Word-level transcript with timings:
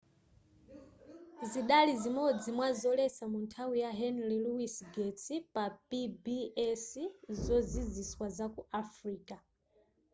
zidali 1.51 1.93
zimodzi 2.03 2.49
mwa 2.57 2.69
zoletsa 2.81 3.23
munthawi 3.31 3.75
ya 3.83 3.91
henry 4.01 4.37
louis 4.45 4.75
gates 4.95 5.27
pa 5.53 5.65
pbs 5.89 6.85
zoziziswa 7.43 8.25
zaku 8.37 8.61
africa 8.83 9.37